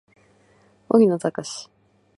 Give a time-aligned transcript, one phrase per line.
[0.89, 1.69] 荻野貴司